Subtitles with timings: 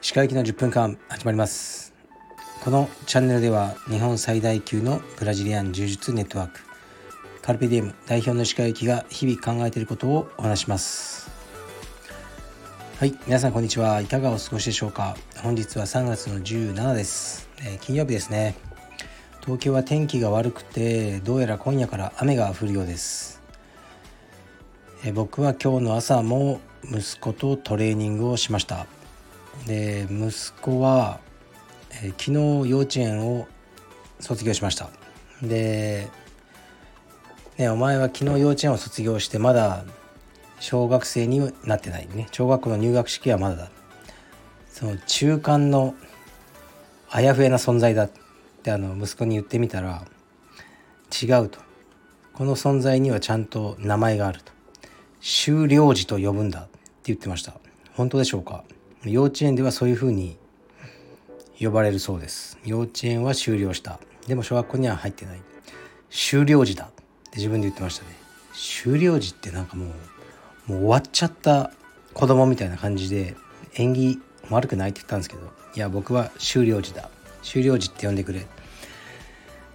[0.00, 1.92] 歯科行きの10分間始まります。
[2.62, 6.60] このチャンネルでは日本最大級のブラジリアン柔術ネットワーク
[7.42, 11.28] カルペディエム代表の歯科行きが日々考えていることをお話します。
[13.00, 14.00] はい皆さんこんにちは。
[14.00, 15.16] いかがお過ごしでしょうか。
[15.42, 18.54] 本日は3月の17です、えー、金曜日ですね。
[19.46, 23.35] 東京は天気が悪くてどうやら今夜から雨が降るようです、
[25.04, 28.86] え、僕は今日の朝も息子とトレーニングをしました。
[29.66, 31.20] で息子は、
[32.02, 32.32] え、昨日
[32.70, 33.46] 幼稚園を
[34.20, 34.88] 卒業しました。
[35.42, 36.08] で、
[37.58, 39.84] ね、お前は昨日幼稚園を卒業してまだ
[40.60, 42.28] 小学生になってないね。
[42.32, 43.70] 小学校の入学式はまだだ。
[44.70, 45.94] その中間の
[47.10, 48.10] あやふやな存在だっ
[48.62, 50.04] てあの息子に言ってみたら
[51.22, 51.60] 違うと。
[52.32, 54.55] この存在にはちゃんと名前があると。
[55.28, 56.70] 終了時と呼ぶんだって
[57.06, 57.54] 言ってました。
[57.94, 58.62] 本当でしょうか？
[59.02, 60.38] 幼稚園ではそういうふうに
[61.60, 62.58] 呼ばれるそうです。
[62.64, 63.98] 幼稚園は終了した。
[64.28, 65.40] でも小学校には入ってない。
[66.10, 67.02] 終了時だって
[67.38, 68.10] 自分で言ってましたね。
[68.54, 69.86] 終了時ってなんかも
[70.68, 71.72] うもう終わっちゃった
[72.14, 73.34] 子供みたいな感じで
[73.74, 75.42] 縁起悪くないって言ったんですけど
[75.74, 77.10] いや僕は終了時だ。
[77.42, 78.46] 終了時って呼んでくれ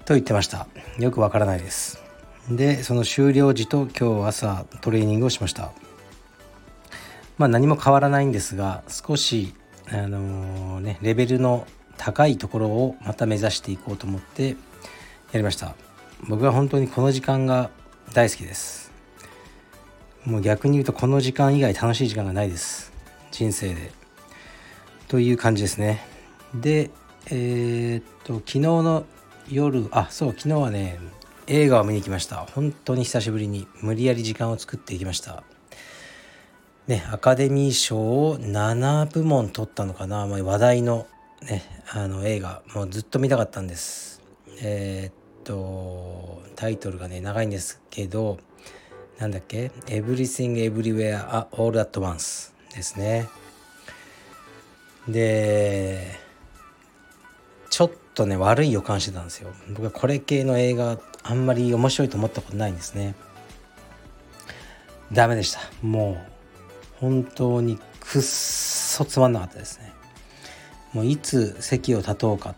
[0.05, 0.67] と言ってました。
[0.97, 2.00] よくわからないです。
[2.49, 5.71] でその終了時と今日朝トレーニングをしました。
[7.37, 9.53] まあ、何も変わらないんですが少し、
[9.89, 11.65] あのー、ね、レベルの
[11.97, 14.55] 高いところをまた目指していこうと思ってや
[15.35, 15.75] りました。
[16.27, 17.71] 僕は本当にこの時間が
[18.13, 18.91] 大好きです。
[20.25, 22.91] もう逆に言うとこの時間以外楽しい時間がないです。
[23.31, 23.91] 人生で。
[25.07, 26.05] という感じですね。
[26.53, 26.91] で
[27.27, 29.05] えー、っと昨日の
[29.49, 30.99] 夜あそう昨日はね
[31.53, 32.37] 映画を見に行きました。
[32.37, 35.43] 本当に久しぶりに無理やり時間を作っていきました。
[36.87, 41.07] ね、アカデミー賞を7部門取ったのかな、まあ、話題の,、
[41.41, 42.61] ね、あの映画。
[42.73, 44.21] もうずっと見たかったんです。
[44.61, 48.37] えー、っとタイトルがね長いんですけど
[49.19, 53.27] なんだっけ「Everything Everywhere All at Once」ですね。
[55.05, 56.17] で
[57.69, 59.51] ちょっとね悪い予感してたんですよ。
[59.69, 63.15] 僕はこれ系の映画あんまり面白いと思ったことないんですね。
[65.11, 65.59] ダメでした。
[65.81, 69.93] もう本当にくっそつまんなかったですね。
[70.93, 72.55] もういつ席を立とうか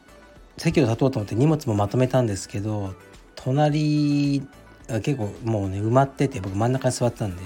[0.57, 2.93] 席を立とうと思って荷物もまとめたんですけど
[3.35, 4.41] 隣
[4.87, 7.43] 結構もうね埋まってて僕真ん中に座ってたんで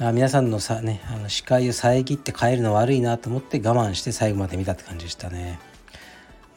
[0.00, 5.58] あ皆さんのさねあの視界を遮って帰るの悪いなと思って我慢して最後まで見たって感じでしたね。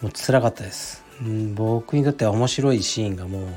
[0.06, 1.04] もう辛かったです。
[1.56, 3.50] 僕にとっては面白いシーンがもう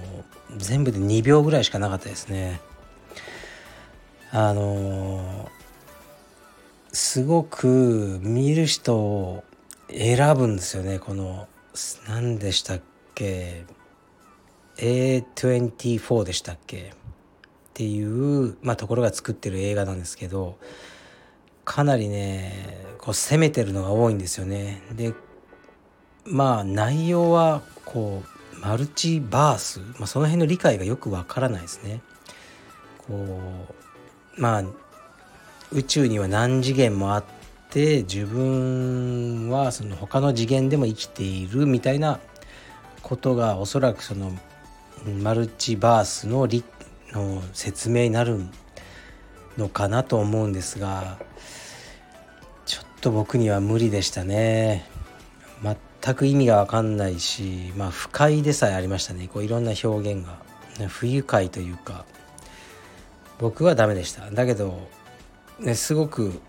[0.56, 2.62] 全部で2秒ぐらいしかなかったですね。
[4.30, 5.50] あの
[6.90, 9.44] すごく見る人を
[9.90, 10.98] 選ぶんですよね。
[10.98, 11.48] この
[12.08, 12.80] 何でしたっ
[13.14, 13.66] け
[14.78, 16.78] ？A24 でしたっけ？
[16.78, 16.82] っ
[17.74, 20.56] ていう、まあ、ところが作ってる映画なんですけど
[21.66, 24.80] かなりねこう攻めてるのが多いんですよね。
[24.96, 25.12] で
[26.30, 32.00] まあ内容はこうマルチバース、まあ、その辺の理解がよくわからないですね。
[33.06, 33.14] こ
[34.36, 34.64] うまあ
[35.72, 37.24] 宇宙には何次元もあっ
[37.70, 42.20] て自分はその他の次元でも生きているみたいな
[43.02, 44.32] ことがおそらくその
[45.22, 46.64] マルチバースの理
[47.12, 48.40] の説明になる
[49.56, 51.18] のかなと思うんですが
[52.66, 54.86] ちょっと僕には無理でしたね
[56.00, 59.28] 全く意味が分かんないしまあ不快でさえありましたね。
[59.28, 60.48] こういろんな表現が。
[60.86, 62.04] 不愉快というか
[63.38, 64.30] 僕はダメでした。
[64.30, 64.88] だけど
[65.58, 66.40] ね、すごく、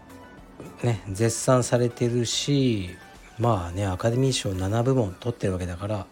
[0.84, 2.92] ね、絶賛されてるし
[3.40, 6.06] まあねアカデミー賞7部門取ってるわけだから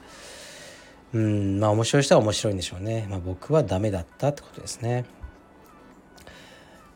[1.14, 5.06] うんまあ面白い人は面白いんでしょうね、まあ、僕はダメだったってことですね。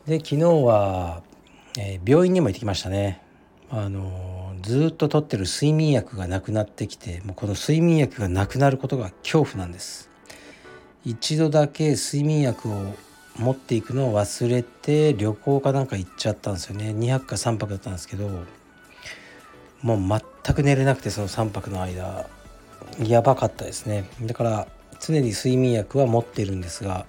[0.08, 1.22] で昨日は、
[1.78, 3.22] えー、病院にも行ってきましたね。
[3.70, 4.31] あの
[4.62, 10.10] ずっと取ってる睡眠薬がなくなってきてもうこの睡眠薬がなくなることが恐怖なんです。
[11.04, 12.94] 一度だけ睡眠薬を
[13.38, 16.92] 持っていくのを忘れて旅行かなんか行っちゃったんですよね。
[16.92, 18.30] 2泊か3泊だったんですけど
[19.82, 22.28] もう全く寝れなくてその3泊の間。
[23.04, 24.10] やばかったですね。
[24.22, 24.68] だから
[25.00, 27.06] 常に睡眠薬は持ってるんですが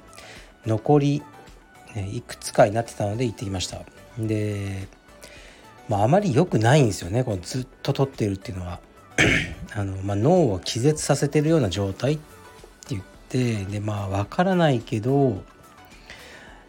[0.64, 1.22] 残り、
[1.94, 3.81] ね、いくつかになってたので行ってきました。
[4.19, 4.87] で、
[5.88, 8.81] まあ、あまり良くないんですよねこのずっと取ってるっていうのは
[9.75, 12.23] あの、まあ、脳を気絶させてるような状態って
[12.90, 15.43] 言ってでまあ分からないけど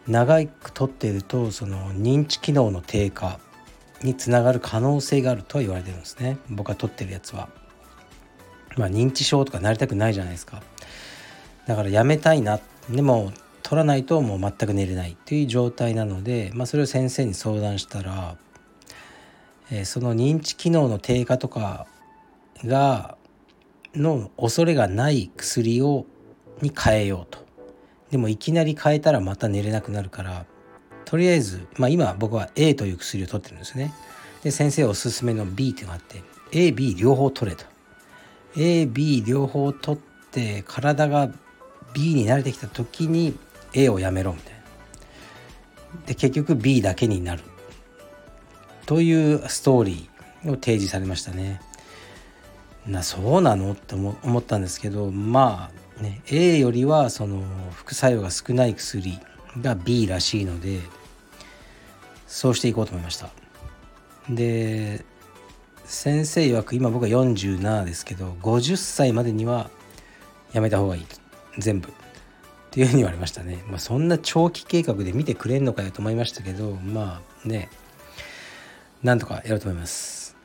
[0.07, 3.39] 長く取っているとその認知機能の低下
[4.01, 7.49] につながる可能性があるとは言われてるんですね僕が取ってるやつは。
[8.75, 10.63] まあ認知症とかなりたくないじゃないですか。
[11.67, 13.31] だからやめたいなでも
[13.63, 18.35] 取らないともう全く寝れないっていう状態なので、まあ、それを先生に相談したら、
[19.71, 21.87] え、その認知機能の低下とか
[22.65, 23.17] が
[23.95, 26.05] の恐れがない薬を
[26.61, 27.43] に変えようと。
[28.11, 30.45] でもいきなり変えたらまた寝れなくなるから
[31.05, 33.93] とりあえず、まあ、今僕は A という薬を取ってるんですね。
[34.43, 36.21] で先生おすすめの B っていうのがあって
[36.51, 37.65] AB 両方取れと。
[38.55, 41.31] AB 両方取って体が
[41.93, 43.37] B に慣れてきた時に
[43.73, 44.59] A をやめろみたいな。
[46.07, 47.43] で結局 B だけになる。
[48.85, 51.61] というストーリーを提示されましたね。
[52.85, 53.71] なそうなの？
[53.73, 59.19] って思ったんですけどまあね A よりはその副作用が少ない薬
[59.61, 60.81] が B らしいので
[62.27, 63.29] そうしていこうと思いました。
[64.29, 65.05] で
[65.85, 69.69] 先生曰く今僕は47ですけど50歳までには
[70.51, 71.05] やめた方がいい。
[71.57, 71.89] 全部。
[71.89, 71.91] っ
[72.71, 77.69] ていうふうに言われましたね、まあ、そんな長期計画で見てくれんのかよと思いましたけどまあね
[79.03, 80.35] なんとかやろうと思います。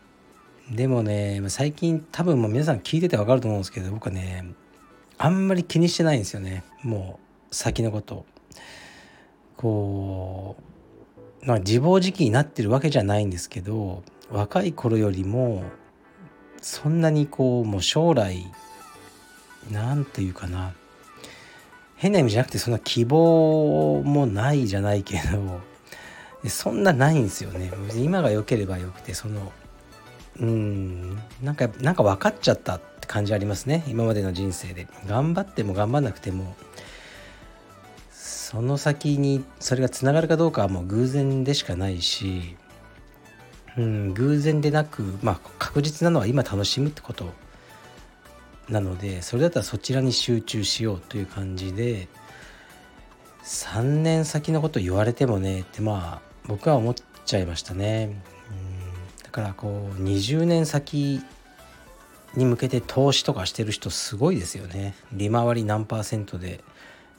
[0.70, 4.52] でもね最近多分もう皆さん聞いててわかると思うんですけど僕はね
[5.16, 6.64] あんまり気にしてないんですよね。
[6.82, 7.19] も
[7.50, 8.26] う先のこと。
[9.56, 10.56] こ
[11.43, 15.64] う、まあ、自暴自棄になってるわけじゃないんですけど若い頃よりも
[16.62, 18.46] そんなにこうもう将来
[19.72, 20.75] なんていうかな。
[21.96, 25.60] 変な意味じゃなくてそんな希望もないじゃないけど
[26.46, 27.73] そんなないんですよね。
[27.96, 29.52] 今が良ければよくてその
[30.40, 33.85] うんなんかなんか分かっちゃったって感じありますね。
[33.88, 34.87] 今までの人生で。
[35.06, 36.55] 頑張っても頑張んなくても
[38.50, 42.56] その先にそれがつながるかどうかはもう偶然でしかないし
[43.76, 47.26] うん偶然でなくまあ確実なのは今楽しむってこと
[48.70, 52.08] なのでそれだったらそちらに集中しようという感じで
[53.44, 58.10] 3年先のこと言われてもねってまあ僕は思っちゃいましたね。
[58.50, 61.20] うんだからこう20年先
[62.34, 64.94] に向けて投資とかしてる人すごいですよね。
[65.12, 66.64] 利回り何パーセントで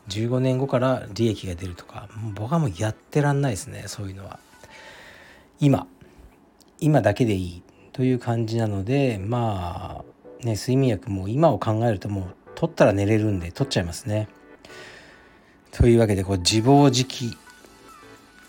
[0.10, 4.40] 15年後から利益が出るとか僕はもうやってらんないですねそういうのは。
[5.60, 5.88] 今
[6.80, 14.30] 今だけでいいという感じなのでまあね、睡眠薬も今を考えるともう取ったら寝れるんで取っちゃいますね。
[15.72, 17.38] というわけでこう自暴自棄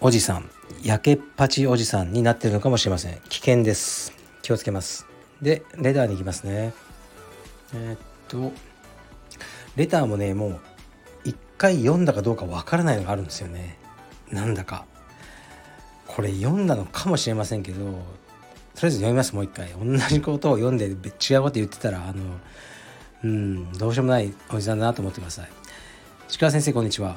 [0.02, 0.50] おじさん
[0.82, 3.18] やけっぱちおじさんになってるのかもしれません。
[3.28, 4.14] 危険です。
[4.40, 5.06] 気をつけます。
[5.42, 6.72] でレターに行きますね。
[7.74, 8.50] えー、っと
[9.76, 10.60] レターもねもう
[11.24, 13.76] 一回読んだかどうかわからないのがあるんですよね。
[14.30, 14.86] なんだか。
[16.06, 19.68] これ読んだのかもしれませんけどとりあえず読みますもう一回。
[19.72, 20.96] 同じことを読んで違う
[21.42, 22.22] こと言ってたらあの
[23.22, 25.50] うんどうしようもないおじさんだなと思ってください。
[26.30, 27.16] 石川先生こんにちは。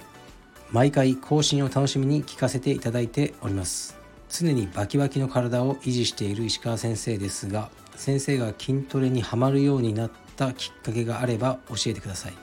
[0.73, 3.95] 毎回更新を楽しみに聞かせていただいております。
[4.27, 12.33] 常にバキバキの体を維持している石川先生ですが先生が筋トレにはまるようになったきっかけがあれば教えてください。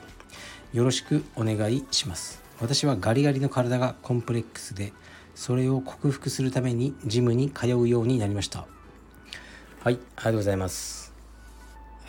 [0.71, 2.41] よろしくお願いします。
[2.61, 4.93] 私はガリガリの体がコンプレックスで
[5.35, 8.65] それを克服するためにジムに通うようになりました。
[9.83, 11.13] はい、ありがとうございます。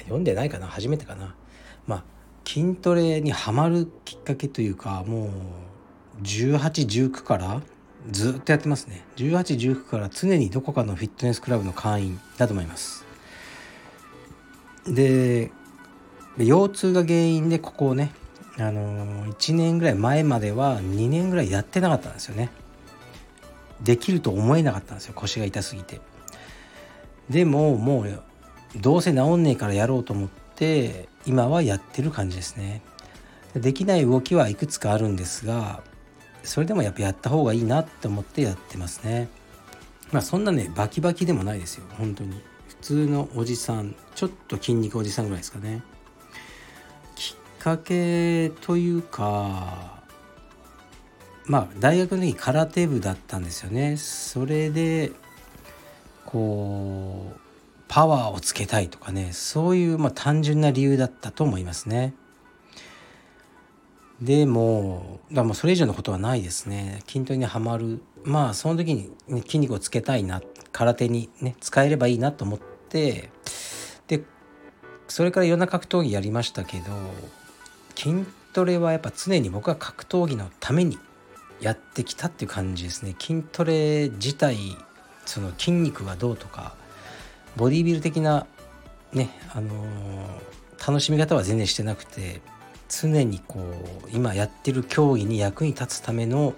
[0.03, 0.69] 読んでないかな？
[0.69, 1.35] 初めてかな？
[1.89, 2.05] まあ、
[2.49, 5.31] 筋トレにはまるきっかけというか、もう、
[6.23, 6.59] 18、
[7.11, 7.63] 19から
[8.11, 9.05] ずっとやってますね。
[9.17, 13.05] 18、19から常にどこかのフィットネスクラブの会員だと思います。
[14.87, 15.51] で、
[16.39, 18.13] 腰痛が原因でここをね、
[18.59, 22.51] あの1年ぐらい前までは2年ぐらいやってなかったんですよね。
[23.83, 26.01] できると思えなかったんですよ腰が痛すぎて。
[27.31, 28.23] でももう
[28.77, 32.83] どうせ治んねえからやろうと思って今はやってる感じですね
[33.55, 35.83] できない動きはいくつかあるんですが
[36.45, 39.29] それでもやっぱやった方がいいなって思ってやってますね。
[40.11, 41.85] まあそんなねバキバキでもないですよ。
[41.99, 42.41] 本当に。
[42.69, 45.83] 普通のおじさんちょっと筋肉おじさんぐらいですかね。
[47.15, 50.03] きっかけというか
[51.47, 53.97] まあ大学の時空手部だったんですよね。
[53.97, 55.13] それで
[56.27, 57.41] こう
[57.89, 59.31] パワーをつけたいとかね。
[59.33, 62.15] そういうまあ単純な理由だったと思いますね。
[64.23, 67.01] でもだもうそれ以上のことはないですね。
[67.09, 68.01] 筋トレにはまる。
[68.23, 73.31] まあその時に、ね、筋肉をつけたいな空手にね使えればいいなと思って。
[74.07, 74.23] で
[75.09, 76.85] それからいろんな格闘技やりましたけど
[77.97, 80.99] 筋トレはやっぱ常に僕は格闘技のために
[81.61, 83.17] やってきたっていう感じですね。
[83.19, 84.57] 筋トレ自体
[85.27, 86.75] その筋肉がどうとか
[87.57, 88.47] ボディビル的な
[89.13, 92.41] ねあのー、楽しみ方は全然してなくて
[93.01, 93.59] 常にこ
[94.05, 96.55] う今やってる競技に役に立つための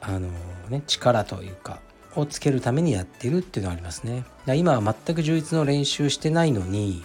[0.00, 0.30] あの、
[0.70, 1.80] ね力というか
[2.14, 4.24] をつけるためにやってるっていうのがありますね。
[4.46, 7.04] 今は全く充実の練習してないのに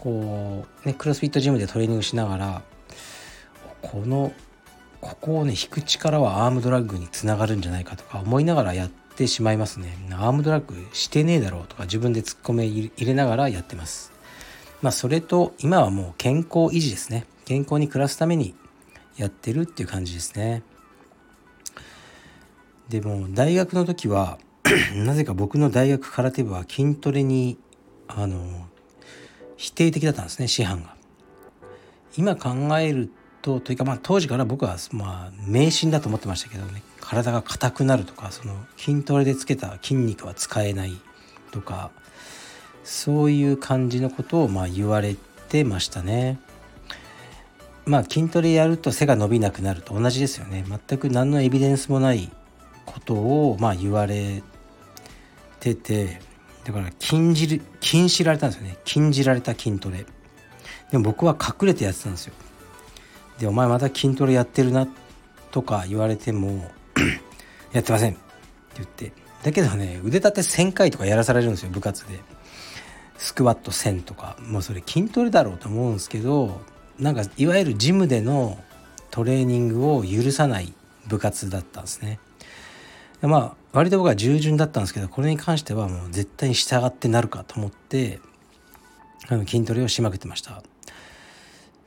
[0.00, 2.62] こうねクロスフィットジムでトレーニングしながら
[3.82, 4.32] この
[5.00, 14.12] ここをね引く力はアームドラッグにつながるんじゃないかとか思いながらやってしまいますねアームドラッグしてねえだろうとか自分で突っ込め入れながらやってます
[14.82, 17.26] まあそれと今はもう健康維持ですね。
[17.44, 18.54] 健康に暮らすために
[19.16, 20.62] やってるっていう感じですね。
[22.88, 24.38] でも大学の時は
[24.94, 27.58] なぜか僕の大学空手部は筋トレに
[28.06, 28.66] あの
[29.56, 30.94] 否定的だったんですね師範が。
[32.16, 33.10] 今考える
[33.42, 36.82] とというかまあ当時から僕はまあ迷信だと思ってましたけどね。
[37.00, 40.98] 体が硬くなるとかその筋トレでつけた筋肉は使えない
[41.50, 41.90] とか
[42.88, 45.14] そういう感じのことをまあ言われ
[45.50, 46.38] てましたね。
[47.84, 50.64] まあ筋トレやると背が伸びなくなると同じですよね。
[50.66, 52.30] 全く何のエビデンスもない
[52.86, 54.42] ことをまあ言われ
[55.60, 56.18] てて
[56.64, 58.78] だから禁じる禁止られたんですよね。
[58.86, 60.06] 禁じられた筋トレ。
[60.90, 62.32] でも僕は隠れてやってたんですよ。
[63.38, 64.88] でお前また筋トレやってるな
[65.50, 66.70] とか言われても
[67.72, 68.20] やってませんって
[68.76, 69.12] 言って。
[69.42, 72.37] だけどね腕立て1000回とかやらされるんですよ部活で。
[73.18, 76.60] スクワット1000とかもうそれ筋トレだろうと思うんですけど
[76.98, 78.58] なんかいわゆるジムでの
[79.10, 80.72] トレーニングを許さない
[81.06, 82.20] 部活だったんですね。
[83.20, 88.20] まあ割と僕は従順だったんですけどこれに関してはもう絶対に従ってなるかと思って
[89.28, 90.62] あの筋トレをしまくってました。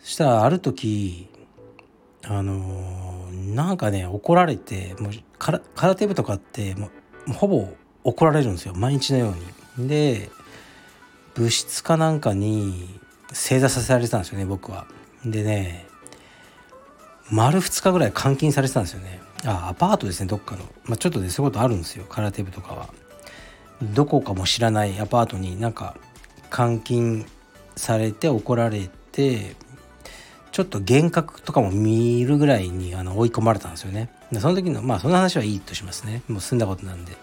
[0.01, 1.29] そしたらある時
[2.23, 6.89] あのー、なんかね怒られてもう空手部とかっても
[7.27, 7.67] うほぼ
[8.03, 8.73] 怒られるんですよ。
[8.75, 9.33] 毎日のよ
[9.77, 9.87] うに。
[9.87, 10.29] で
[11.35, 12.99] 物質かなんかに
[13.31, 14.85] 正座させられてたんですよね僕は。
[15.25, 15.87] でね
[17.29, 19.21] 丸2日ぐらい監禁されてたんですよね。
[19.45, 22.89] あアパートですねどっかの、まあ、ちょっとねそういうことあるんですよ空手部とかは。
[23.81, 25.95] どこかも知らないアパートになんか
[26.55, 27.25] 監禁
[27.75, 29.55] されて怒られて
[30.51, 34.09] ちょっと幻覚とかも見るぐらいにあの追い込まれたんですよね。
[34.31, 37.13] でその時のまあその話はいいとしますねもう済んだことなんで。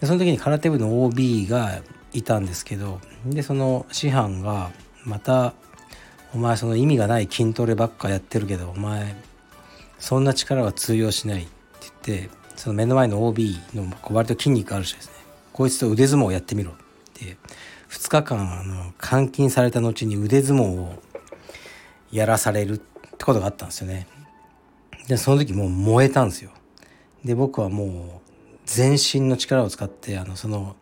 [0.00, 4.70] でその時に空手部の OB がいたんですけどでその師範が
[5.04, 5.54] また
[6.34, 9.16] 「お前その意味がない筋トレばっかやってるけどお前
[9.98, 11.50] そんな力は通用しないって
[12.06, 15.12] 言ってその目の前の OB の割と筋肉ある人ですね。
[15.52, 16.74] こいつと腕相撲をやってみろっ
[17.14, 17.36] て
[17.88, 21.02] 2日間あの監禁された後に腕相撲を
[22.12, 24.06] やらされるってことがあったんですよね。
[25.08, 26.50] でその時もう燃えたんですよ。
[27.24, 28.30] で僕はもう
[28.66, 30.76] 全身の力を使ってあのその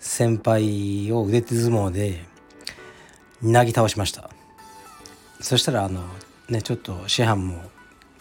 [0.00, 2.24] 先輩を腕手相撲で
[3.42, 4.30] なぎ倒しました。
[5.40, 6.00] そしたらあの
[6.48, 7.62] ねちょっと師範も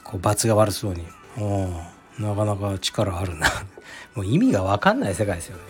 [0.03, 1.05] こう罰が悪そうに
[1.39, 1.69] 「おお
[2.19, 3.47] なかなか力あるな」
[4.13, 5.63] もう意味が分かんない世界ですよね。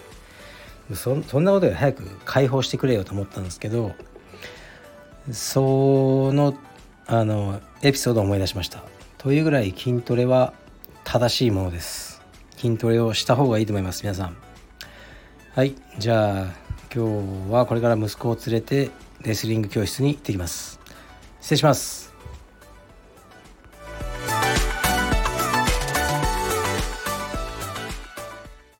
[0.96, 3.94] そそんなことより早く解放してくれよと思ったんですけど
[5.32, 6.56] その
[7.06, 8.84] あのエピソードを思い出しました。
[9.20, 10.54] というぐらい筋トレは
[11.04, 12.22] 正しいものです。
[12.58, 14.49] 筋トレをした方がいいと思います皆さん。
[15.56, 16.46] はいじゃあ
[16.94, 18.92] 今日はこれから息子を連れて
[19.24, 20.80] レスリング教室に行ってきます。
[21.42, 22.09] 失礼します。